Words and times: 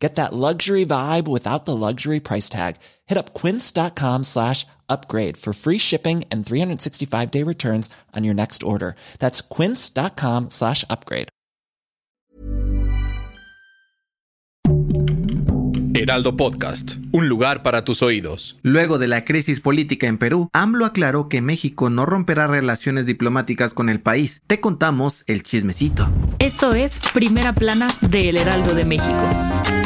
Get 0.00 0.14
that 0.14 0.32
luxury 0.32 0.86
vibe 0.86 1.28
without 1.28 1.66
the 1.66 1.76
luxury 1.76 2.20
price 2.20 2.48
tag. 2.48 2.76
Hit 3.06 3.18
up 3.18 3.34
quince.com 3.34 4.24
slash 4.24 4.66
upgrade 4.88 5.36
for 5.36 5.52
free 5.52 5.78
shipping 5.78 6.24
and 6.32 6.44
365 6.44 7.30
day 7.30 7.44
returns 7.44 7.90
on 8.16 8.24
your 8.24 8.34
next 8.34 8.62
order. 8.62 8.96
That's 9.18 9.42
quince.com 9.42 10.48
slash 10.50 10.84
upgrade. 10.88 11.28
Heraldo 15.92 16.34
Podcast, 16.34 16.92
un 17.12 17.28
lugar 17.28 17.62
para 17.62 17.84
tus 17.84 18.00
oídos. 18.00 18.56
Luego 18.62 18.96
de 18.96 19.06
la 19.06 19.26
crisis 19.26 19.60
política 19.60 20.06
en 20.06 20.16
Perú, 20.16 20.48
AMLO 20.54 20.86
aclaró 20.86 21.28
que 21.28 21.42
México 21.42 21.90
no 21.90 22.06
romperá 22.06 22.46
relaciones 22.46 23.04
diplomáticas 23.04 23.74
con 23.74 23.90
el 23.90 24.00
país. 24.00 24.40
Te 24.46 24.60
contamos 24.60 25.24
el 25.26 25.42
chismecito. 25.42 26.10
Esto 26.38 26.72
es 26.72 26.98
Primera 27.12 27.52
Plana 27.52 27.88
de 28.00 28.30
El 28.30 28.38
Heraldo 28.38 28.74
de 28.74 28.86
México. 28.86 29.79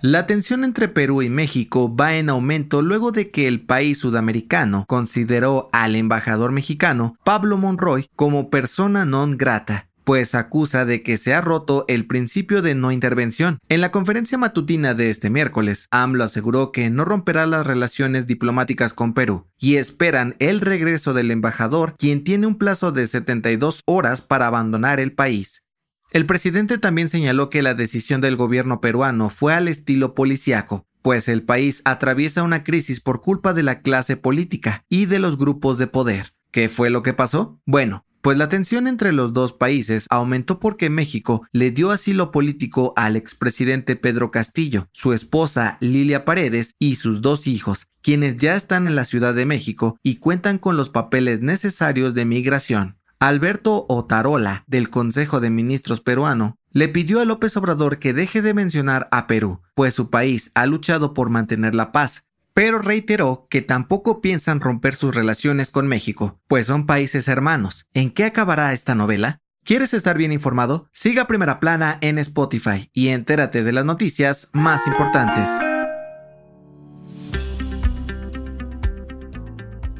La 0.00 0.26
tensión 0.26 0.62
entre 0.62 0.86
Perú 0.86 1.22
y 1.22 1.28
México 1.28 1.94
va 1.94 2.14
en 2.14 2.28
aumento 2.28 2.82
luego 2.82 3.10
de 3.10 3.32
que 3.32 3.48
el 3.48 3.60
país 3.60 3.98
sudamericano 3.98 4.84
consideró 4.86 5.68
al 5.72 5.96
embajador 5.96 6.52
mexicano 6.52 7.16
Pablo 7.24 7.56
Monroy 7.56 8.06
como 8.14 8.48
persona 8.48 9.04
non 9.04 9.36
grata 9.36 9.88
pues 10.08 10.34
acusa 10.34 10.86
de 10.86 11.02
que 11.02 11.18
se 11.18 11.34
ha 11.34 11.42
roto 11.42 11.84
el 11.86 12.06
principio 12.06 12.62
de 12.62 12.74
no 12.74 12.92
intervención. 12.92 13.58
En 13.68 13.82
la 13.82 13.90
conferencia 13.90 14.38
matutina 14.38 14.94
de 14.94 15.10
este 15.10 15.28
miércoles, 15.28 15.86
AMLO 15.90 16.24
aseguró 16.24 16.72
que 16.72 16.88
no 16.88 17.04
romperá 17.04 17.44
las 17.44 17.66
relaciones 17.66 18.26
diplomáticas 18.26 18.94
con 18.94 19.12
Perú 19.12 19.48
y 19.58 19.76
esperan 19.76 20.34
el 20.38 20.62
regreso 20.62 21.12
del 21.12 21.30
embajador, 21.30 21.94
quien 21.98 22.24
tiene 22.24 22.46
un 22.46 22.56
plazo 22.56 22.90
de 22.90 23.06
72 23.06 23.82
horas 23.84 24.22
para 24.22 24.46
abandonar 24.46 24.98
el 24.98 25.12
país. 25.12 25.67
El 26.10 26.24
presidente 26.24 26.78
también 26.78 27.08
señaló 27.08 27.50
que 27.50 27.62
la 27.62 27.74
decisión 27.74 28.20
del 28.20 28.36
gobierno 28.36 28.80
peruano 28.80 29.28
fue 29.28 29.52
al 29.52 29.68
estilo 29.68 30.14
policiaco, 30.14 30.86
pues 31.02 31.28
el 31.28 31.42
país 31.42 31.82
atraviesa 31.84 32.42
una 32.42 32.64
crisis 32.64 33.00
por 33.00 33.20
culpa 33.20 33.52
de 33.52 33.62
la 33.62 33.82
clase 33.82 34.16
política 34.16 34.84
y 34.88 35.06
de 35.06 35.18
los 35.18 35.36
grupos 35.36 35.76
de 35.76 35.86
poder. 35.86 36.32
¿Qué 36.50 36.70
fue 36.70 36.88
lo 36.88 37.02
que 37.02 37.12
pasó? 37.12 37.60
Bueno, 37.66 38.06
pues 38.22 38.38
la 38.38 38.48
tensión 38.48 38.88
entre 38.88 39.12
los 39.12 39.32
dos 39.32 39.52
países 39.52 40.06
aumentó 40.10 40.58
porque 40.58 40.90
México 40.90 41.46
le 41.52 41.70
dio 41.70 41.90
asilo 41.90 42.30
político 42.30 42.94
al 42.96 43.14
expresidente 43.14 43.94
Pedro 43.94 44.30
Castillo, 44.30 44.88
su 44.92 45.12
esposa 45.12 45.76
Lilia 45.80 46.24
Paredes 46.24 46.72
y 46.78 46.96
sus 46.96 47.22
dos 47.22 47.46
hijos, 47.46 47.86
quienes 48.02 48.36
ya 48.36 48.56
están 48.56 48.86
en 48.86 48.96
la 48.96 49.04
Ciudad 49.04 49.34
de 49.34 49.46
México 49.46 49.98
y 50.02 50.16
cuentan 50.16 50.58
con 50.58 50.76
los 50.76 50.88
papeles 50.88 51.42
necesarios 51.42 52.14
de 52.14 52.24
migración. 52.24 52.97
Alberto 53.20 53.84
Otarola, 53.88 54.62
del 54.68 54.90
Consejo 54.90 55.40
de 55.40 55.50
Ministros 55.50 56.00
peruano, 56.00 56.56
le 56.70 56.88
pidió 56.88 57.20
a 57.20 57.24
López 57.24 57.56
Obrador 57.56 57.98
que 57.98 58.12
deje 58.12 58.42
de 58.42 58.54
mencionar 58.54 59.08
a 59.10 59.26
Perú, 59.26 59.60
pues 59.74 59.94
su 59.94 60.08
país 60.08 60.52
ha 60.54 60.66
luchado 60.66 61.14
por 61.14 61.28
mantener 61.28 61.74
la 61.74 61.90
paz, 61.90 62.26
pero 62.54 62.78
reiteró 62.78 63.48
que 63.50 63.60
tampoco 63.60 64.20
piensan 64.20 64.60
romper 64.60 64.94
sus 64.94 65.16
relaciones 65.16 65.70
con 65.70 65.88
México, 65.88 66.38
pues 66.46 66.66
son 66.66 66.86
países 66.86 67.26
hermanos. 67.26 67.86
¿En 67.92 68.10
qué 68.10 68.24
acabará 68.24 68.72
esta 68.72 68.94
novela? 68.94 69.40
¿Quieres 69.64 69.94
estar 69.94 70.16
bien 70.16 70.32
informado? 70.32 70.88
Siga 70.92 71.26
Primera 71.26 71.58
Plana 71.58 71.98
en 72.00 72.18
Spotify 72.18 72.88
y 72.92 73.08
entérate 73.08 73.64
de 73.64 73.72
las 73.72 73.84
noticias 73.84 74.48
más 74.52 74.86
importantes. 74.86 75.50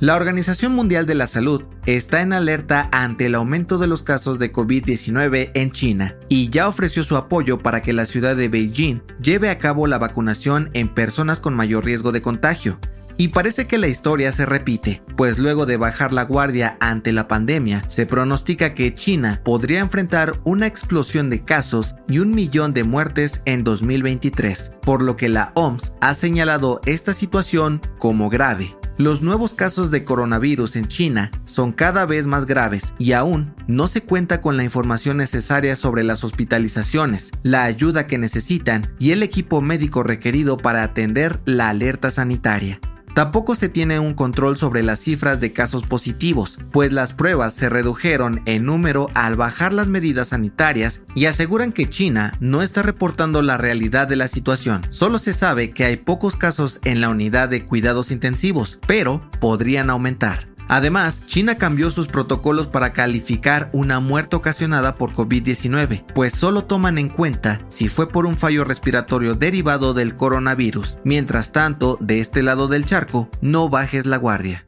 La 0.00 0.14
Organización 0.14 0.76
Mundial 0.76 1.06
de 1.06 1.16
la 1.16 1.26
Salud 1.26 1.64
está 1.84 2.22
en 2.22 2.32
alerta 2.32 2.88
ante 2.92 3.26
el 3.26 3.34
aumento 3.34 3.78
de 3.78 3.88
los 3.88 4.02
casos 4.02 4.38
de 4.38 4.52
COVID-19 4.52 5.50
en 5.54 5.72
China 5.72 6.14
y 6.28 6.50
ya 6.50 6.68
ofreció 6.68 7.02
su 7.02 7.16
apoyo 7.16 7.58
para 7.58 7.82
que 7.82 7.92
la 7.92 8.06
ciudad 8.06 8.36
de 8.36 8.48
Beijing 8.48 9.02
lleve 9.20 9.50
a 9.50 9.58
cabo 9.58 9.88
la 9.88 9.98
vacunación 9.98 10.70
en 10.72 10.94
personas 10.94 11.40
con 11.40 11.56
mayor 11.56 11.84
riesgo 11.84 12.12
de 12.12 12.22
contagio. 12.22 12.78
Y 13.16 13.28
parece 13.28 13.66
que 13.66 13.78
la 13.78 13.88
historia 13.88 14.30
se 14.30 14.46
repite, 14.46 15.02
pues 15.16 15.40
luego 15.40 15.66
de 15.66 15.76
bajar 15.76 16.12
la 16.12 16.22
guardia 16.22 16.76
ante 16.78 17.10
la 17.10 17.26
pandemia, 17.26 17.82
se 17.88 18.06
pronostica 18.06 18.74
que 18.74 18.94
China 18.94 19.40
podría 19.44 19.80
enfrentar 19.80 20.38
una 20.44 20.68
explosión 20.68 21.28
de 21.28 21.44
casos 21.44 21.96
y 22.06 22.20
un 22.20 22.32
millón 22.32 22.72
de 22.72 22.84
muertes 22.84 23.42
en 23.46 23.64
2023, 23.64 24.74
por 24.82 25.02
lo 25.02 25.16
que 25.16 25.28
la 25.28 25.50
OMS 25.56 25.94
ha 26.00 26.14
señalado 26.14 26.80
esta 26.86 27.12
situación 27.12 27.80
como 27.98 28.30
grave. 28.30 28.77
Los 28.98 29.22
nuevos 29.22 29.54
casos 29.54 29.92
de 29.92 30.02
coronavirus 30.04 30.74
en 30.74 30.88
China 30.88 31.30
son 31.44 31.70
cada 31.70 32.04
vez 32.04 32.26
más 32.26 32.46
graves 32.46 32.94
y 32.98 33.12
aún 33.12 33.54
no 33.68 33.86
se 33.86 34.00
cuenta 34.00 34.40
con 34.40 34.56
la 34.56 34.64
información 34.64 35.18
necesaria 35.18 35.76
sobre 35.76 36.02
las 36.02 36.24
hospitalizaciones, 36.24 37.30
la 37.44 37.62
ayuda 37.62 38.08
que 38.08 38.18
necesitan 38.18 38.92
y 38.98 39.12
el 39.12 39.22
equipo 39.22 39.60
médico 39.60 40.02
requerido 40.02 40.56
para 40.56 40.82
atender 40.82 41.38
la 41.44 41.68
alerta 41.68 42.10
sanitaria. 42.10 42.80
Tampoco 43.14 43.54
se 43.54 43.68
tiene 43.68 43.98
un 43.98 44.14
control 44.14 44.56
sobre 44.56 44.82
las 44.82 45.00
cifras 45.00 45.40
de 45.40 45.52
casos 45.52 45.82
positivos, 45.84 46.58
pues 46.70 46.92
las 46.92 47.12
pruebas 47.12 47.54
se 47.54 47.68
redujeron 47.68 48.42
en 48.46 48.64
número 48.64 49.10
al 49.14 49.36
bajar 49.36 49.72
las 49.72 49.88
medidas 49.88 50.28
sanitarias 50.28 51.02
y 51.14 51.26
aseguran 51.26 51.72
que 51.72 51.88
China 51.88 52.36
no 52.40 52.62
está 52.62 52.82
reportando 52.82 53.42
la 53.42 53.56
realidad 53.56 54.08
de 54.08 54.16
la 54.16 54.28
situación. 54.28 54.82
Solo 54.90 55.18
se 55.18 55.32
sabe 55.32 55.72
que 55.72 55.84
hay 55.84 55.96
pocos 55.96 56.36
casos 56.36 56.80
en 56.84 57.00
la 57.00 57.08
unidad 57.08 57.48
de 57.48 57.64
cuidados 57.64 58.10
intensivos, 58.10 58.78
pero 58.86 59.28
podrían 59.40 59.90
aumentar. 59.90 60.48
Además, 60.68 61.22
China 61.26 61.56
cambió 61.56 61.90
sus 61.90 62.06
protocolos 62.06 62.68
para 62.68 62.92
calificar 62.92 63.70
una 63.72 64.00
muerte 64.00 64.36
ocasionada 64.36 64.96
por 64.96 65.14
COVID-19, 65.14 66.04
pues 66.14 66.34
solo 66.34 66.64
toman 66.64 66.98
en 66.98 67.08
cuenta 67.08 67.62
si 67.68 67.88
fue 67.88 68.08
por 68.08 68.26
un 68.26 68.36
fallo 68.36 68.64
respiratorio 68.64 69.34
derivado 69.34 69.94
del 69.94 70.14
coronavirus. 70.14 70.98
Mientras 71.04 71.52
tanto, 71.52 71.96
de 72.00 72.20
este 72.20 72.42
lado 72.42 72.68
del 72.68 72.84
charco, 72.84 73.30
no 73.40 73.68
bajes 73.68 74.06
la 74.06 74.18
guardia. 74.18 74.67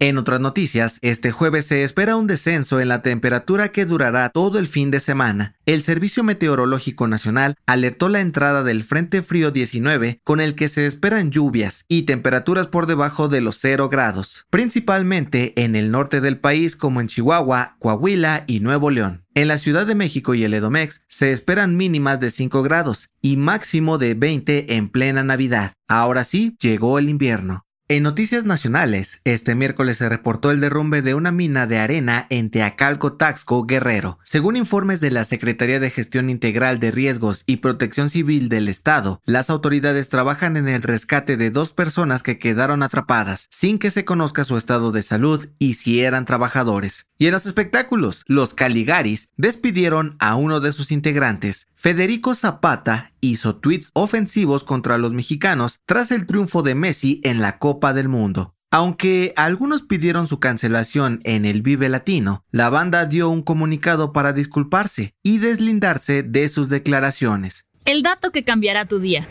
En 0.00 0.16
otras 0.16 0.38
noticias, 0.38 1.00
este 1.02 1.32
jueves 1.32 1.66
se 1.66 1.82
espera 1.82 2.14
un 2.14 2.28
descenso 2.28 2.78
en 2.78 2.86
la 2.86 3.02
temperatura 3.02 3.70
que 3.70 3.84
durará 3.84 4.28
todo 4.28 4.60
el 4.60 4.68
fin 4.68 4.92
de 4.92 5.00
semana. 5.00 5.56
El 5.66 5.82
Servicio 5.82 6.22
Meteorológico 6.22 7.08
Nacional 7.08 7.56
alertó 7.66 8.08
la 8.08 8.20
entrada 8.20 8.62
del 8.62 8.84
Frente 8.84 9.22
Frío 9.22 9.50
19 9.50 10.20
con 10.22 10.38
el 10.38 10.54
que 10.54 10.68
se 10.68 10.86
esperan 10.86 11.32
lluvias 11.32 11.84
y 11.88 12.02
temperaturas 12.02 12.68
por 12.68 12.86
debajo 12.86 13.26
de 13.26 13.40
los 13.40 13.56
0 13.56 13.88
grados, 13.88 14.46
principalmente 14.50 15.60
en 15.60 15.74
el 15.74 15.90
norte 15.90 16.20
del 16.20 16.38
país 16.38 16.76
como 16.76 17.00
en 17.00 17.08
Chihuahua, 17.08 17.76
Coahuila 17.80 18.44
y 18.46 18.60
Nuevo 18.60 18.90
León. 18.90 19.24
En 19.34 19.48
la 19.48 19.58
Ciudad 19.58 19.84
de 19.84 19.96
México 19.96 20.34
y 20.34 20.44
el 20.44 20.54
Edomex 20.54 21.02
se 21.08 21.32
esperan 21.32 21.76
mínimas 21.76 22.20
de 22.20 22.30
5 22.30 22.62
grados 22.62 23.10
y 23.20 23.36
máximo 23.36 23.98
de 23.98 24.14
20 24.14 24.74
en 24.74 24.90
plena 24.90 25.24
Navidad. 25.24 25.72
Ahora 25.88 26.22
sí, 26.22 26.56
llegó 26.60 27.00
el 27.00 27.08
invierno. 27.08 27.67
En 27.90 28.02
noticias 28.02 28.44
nacionales, 28.44 29.22
este 29.24 29.54
miércoles 29.54 29.96
se 29.96 30.10
reportó 30.10 30.50
el 30.50 30.60
derrumbe 30.60 31.00
de 31.00 31.14
una 31.14 31.32
mina 31.32 31.66
de 31.66 31.78
arena 31.78 32.26
en 32.28 32.50
Teacalco, 32.50 33.14
Taxco, 33.14 33.64
Guerrero. 33.64 34.18
Según 34.24 34.58
informes 34.58 35.00
de 35.00 35.10
la 35.10 35.24
Secretaría 35.24 35.80
de 35.80 35.88
Gestión 35.88 36.28
Integral 36.28 36.80
de 36.80 36.90
Riesgos 36.90 37.44
y 37.46 37.56
Protección 37.56 38.10
Civil 38.10 38.50
del 38.50 38.68
Estado, 38.68 39.22
las 39.24 39.48
autoridades 39.48 40.10
trabajan 40.10 40.58
en 40.58 40.68
el 40.68 40.82
rescate 40.82 41.38
de 41.38 41.50
dos 41.50 41.72
personas 41.72 42.22
que 42.22 42.38
quedaron 42.38 42.82
atrapadas, 42.82 43.48
sin 43.50 43.78
que 43.78 43.90
se 43.90 44.04
conozca 44.04 44.44
su 44.44 44.58
estado 44.58 44.92
de 44.92 45.00
salud 45.00 45.48
y 45.58 45.72
si 45.72 46.00
eran 46.00 46.26
trabajadores. 46.26 47.06
Y 47.16 47.28
en 47.28 47.32
los 47.32 47.46
espectáculos, 47.46 48.22
los 48.26 48.52
Caligaris 48.52 49.30
despidieron 49.38 50.14
a 50.18 50.36
uno 50.36 50.60
de 50.60 50.72
sus 50.72 50.92
integrantes. 50.92 51.66
Federico 51.74 52.34
Zapata 52.34 53.12
hizo 53.20 53.56
tweets 53.56 53.90
ofensivos 53.94 54.62
contra 54.62 54.98
los 54.98 55.12
mexicanos 55.12 55.80
tras 55.86 56.10
el 56.10 56.26
triunfo 56.26 56.62
de 56.62 56.74
Messi 56.74 57.20
en 57.24 57.40
la 57.40 57.58
Copa 57.58 57.77
del 57.78 58.08
Mundo. 58.08 58.54
Aunque 58.70 59.32
algunos 59.36 59.82
pidieron 59.82 60.26
su 60.26 60.40
cancelación 60.40 61.20
en 61.24 61.46
el 61.46 61.62
Vive 61.62 61.88
Latino, 61.88 62.44
la 62.50 62.68
banda 62.68 63.06
dio 63.06 63.30
un 63.30 63.42
comunicado 63.42 64.12
para 64.12 64.34
disculparse 64.34 65.14
y 65.22 65.38
deslindarse 65.38 66.22
de 66.22 66.48
sus 66.50 66.68
declaraciones. 66.68 67.66
El 67.86 68.02
dato 68.02 68.30
que 68.30 68.44
cambiará 68.44 68.84
tu 68.84 68.98
día. 68.98 69.26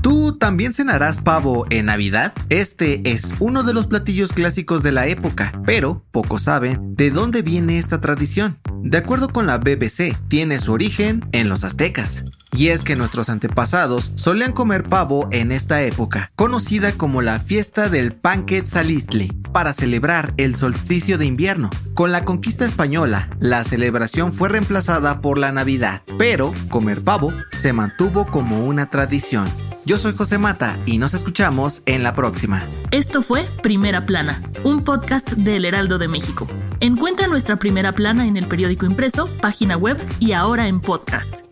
¿Tú 0.00 0.36
también 0.36 0.72
cenarás 0.72 1.18
pavo 1.18 1.66
en 1.70 1.86
Navidad? 1.86 2.32
Este 2.48 3.00
es 3.04 3.32
uno 3.38 3.62
de 3.62 3.72
los 3.72 3.86
platillos 3.86 4.32
clásicos 4.32 4.82
de 4.82 4.90
la 4.90 5.06
época, 5.06 5.62
pero 5.64 6.04
pocos 6.10 6.42
saben 6.42 6.96
de 6.96 7.10
dónde 7.10 7.42
viene 7.42 7.78
esta 7.78 8.00
tradición. 8.00 8.58
De 8.82 8.98
acuerdo 8.98 9.28
con 9.28 9.46
la 9.46 9.58
BBC, 9.58 10.16
tiene 10.26 10.58
su 10.58 10.72
origen 10.72 11.24
en 11.30 11.48
los 11.48 11.62
aztecas. 11.62 12.24
Y 12.54 12.68
es 12.68 12.82
que 12.82 12.96
nuestros 12.96 13.30
antepasados 13.30 14.12
solían 14.14 14.52
comer 14.52 14.82
pavo 14.84 15.26
en 15.32 15.52
esta 15.52 15.82
época, 15.82 16.30
conocida 16.36 16.92
como 16.92 17.22
la 17.22 17.38
fiesta 17.38 17.88
del 17.88 18.12
Panquetzalistli, 18.12 19.28
para 19.52 19.72
celebrar 19.72 20.34
el 20.36 20.54
solsticio 20.54 21.16
de 21.16 21.24
invierno. 21.24 21.70
Con 21.94 22.12
la 22.12 22.24
conquista 22.24 22.66
española, 22.66 23.30
la 23.40 23.64
celebración 23.64 24.32
fue 24.34 24.50
reemplazada 24.50 25.22
por 25.22 25.38
la 25.38 25.50
Navidad, 25.50 26.02
pero 26.18 26.52
comer 26.68 27.02
pavo 27.02 27.32
se 27.52 27.72
mantuvo 27.72 28.26
como 28.26 28.66
una 28.66 28.90
tradición. 28.90 29.48
Yo 29.84 29.98
soy 29.98 30.14
José 30.14 30.38
Mata 30.38 30.78
y 30.86 30.98
nos 30.98 31.14
escuchamos 31.14 31.82
en 31.86 32.02
la 32.02 32.14
próxima. 32.14 32.64
Esto 32.92 33.22
fue 33.22 33.48
Primera 33.62 34.04
Plana, 34.04 34.40
un 34.62 34.84
podcast 34.84 35.32
del 35.32 35.64
Heraldo 35.64 35.98
de 35.98 36.06
México. 36.06 36.46
Encuentra 36.80 37.26
nuestra 37.26 37.56
Primera 37.56 37.92
Plana 37.92 38.26
en 38.26 38.36
el 38.36 38.46
periódico 38.46 38.86
impreso, 38.86 39.28
página 39.40 39.76
web 39.76 39.98
y 40.20 40.32
ahora 40.32 40.68
en 40.68 40.80
podcast. 40.80 41.51